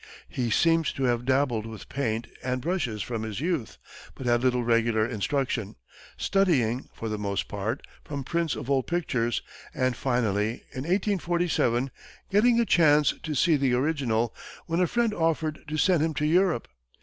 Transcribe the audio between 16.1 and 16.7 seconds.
to Europe.